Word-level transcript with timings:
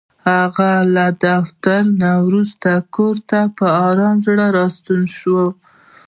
هغه 0.29 0.71
له 0.95 1.05
دفتره 1.25 2.11
وروسته 2.25 2.71
کور 2.95 3.15
ته 3.29 3.39
په 3.57 3.65
ارامه 3.87 4.21
زړه 4.25 4.45
راستون 4.57 5.01
شو. 5.17 5.41